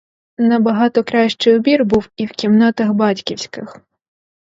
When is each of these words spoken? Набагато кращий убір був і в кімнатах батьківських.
Набагато 0.37 1.03
кращий 1.03 1.57
убір 1.57 1.85
був 1.85 2.09
і 2.17 2.25
в 2.25 2.29
кімнатах 2.29 2.89
батьківських. 2.93 3.81